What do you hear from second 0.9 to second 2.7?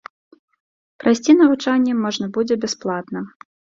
Прайсці навучанне можна будзе